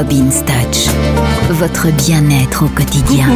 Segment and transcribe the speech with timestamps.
[0.00, 0.86] Robin Touch,
[1.50, 3.26] votre bien-être au quotidien.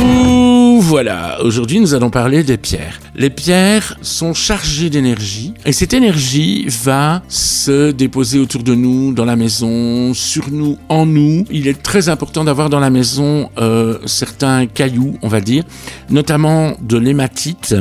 [0.80, 3.00] Voilà, aujourd'hui nous allons parler des pierres.
[3.14, 9.27] Les pierres sont chargées d'énergie et cette énergie va se déposer autour de nous, dans
[9.27, 11.45] la maison, sur nous, en nous.
[11.50, 15.65] Il est très important d'avoir dans la maison euh, certains cailloux, on va dire,
[16.09, 17.75] notamment de l'hématite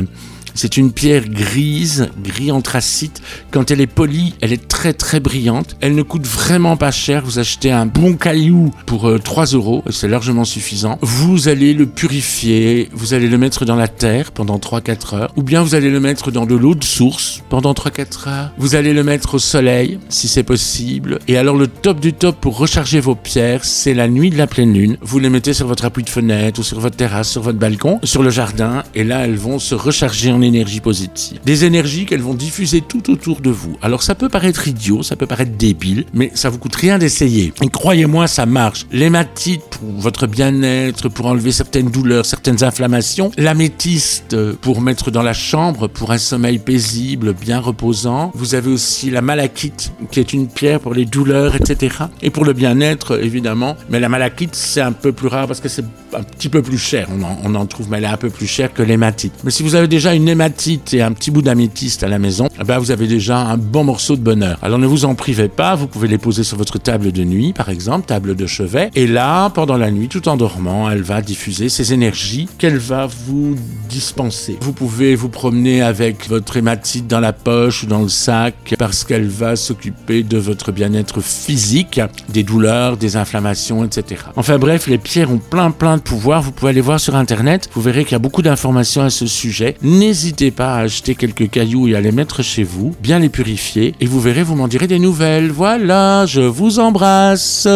[0.54, 3.20] c'est une pierre grise, gris anthracite.
[3.50, 5.76] Quand elle est polie, elle est très très brillante.
[5.80, 7.22] Elle ne coûte vraiment pas cher.
[7.24, 10.98] Vous achetez un bon caillou pour 3 euh, euros, c'est largement suffisant.
[11.02, 15.42] Vous allez le purifier, vous allez le mettre dans la terre pendant 3-4 heures, ou
[15.42, 18.52] bien vous allez le mettre dans de l'eau de source pendant 3-4 heures.
[18.58, 21.18] Vous allez le mettre au soleil, si c'est possible.
[21.28, 24.46] Et alors le top du top pour recharger vos pierres, c'est la nuit de la
[24.46, 24.96] pleine lune.
[25.00, 27.98] Vous les mettez sur votre appui de fenêtre ou sur votre terrasse, sur votre balcon,
[28.04, 31.40] sur le jardin, et là elles vont se recharger en énergie positive.
[31.44, 33.76] Des énergies qu'elles vont diffuser tout autour de vous.
[33.82, 37.52] Alors ça peut paraître idiot, ça peut paraître débile, mais ça vous coûte rien d'essayer.
[37.62, 38.86] Et croyez-moi, ça marche.
[38.92, 43.30] L'hématite pour votre bien-être, pour enlever certaines douleurs, certaines inflammations.
[43.36, 48.30] L'améthyste pour mettre dans la chambre pour un sommeil paisible, bien reposant.
[48.34, 51.96] Vous avez aussi la malachite qui est une pierre pour les douleurs, etc.
[52.22, 53.76] Et pour le bien-être, évidemment.
[53.90, 56.78] Mais la malachite, c'est un peu plus rare parce que c'est un petit peu plus
[56.78, 57.08] cher.
[57.10, 59.32] On en, on en trouve, mais elle est un peu plus chère que l'hématite.
[59.44, 62.48] Mais si vous avez déjà une hématite et un petit bout d'améthyste à la maison,
[62.60, 64.58] eh ben vous avez déjà un bon morceau de bonheur.
[64.62, 67.52] Alors ne vous en privez pas, vous pouvez les poser sur votre table de nuit,
[67.52, 68.90] par exemple, table de chevet.
[68.94, 73.06] Et là, pendant la nuit, tout en dormant, elle va diffuser ces énergies qu'elle va
[73.06, 73.56] vous
[73.88, 74.56] dispenser.
[74.60, 79.04] Vous pouvez vous promener avec votre hématite dans la poche ou dans le sac parce
[79.04, 84.22] qu'elle va s'occuper de votre bien-être physique, des douleurs, des inflammations, etc.
[84.36, 87.68] Enfin bref, les pierres ont plein plein Vous pouvez aller voir sur internet.
[87.74, 89.76] Vous verrez qu'il y a beaucoup d'informations à ce sujet.
[89.82, 93.94] N'hésitez pas à acheter quelques cailloux et à les mettre chez vous, bien les purifier
[94.00, 95.50] et vous verrez, vous m'en direz des nouvelles.
[95.50, 97.66] Voilà, je vous embrasse.